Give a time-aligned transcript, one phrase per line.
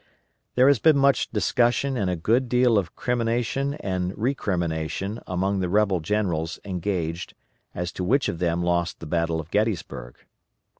[0.55, 5.69] There has been much discussion and a good deal of crimination and recrimination among the
[5.69, 7.35] rebel generals engaged
[7.75, 10.15] as to which of them lost the battle of Gettysburg.